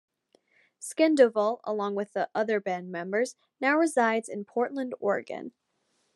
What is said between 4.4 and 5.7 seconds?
Portland, Oregon.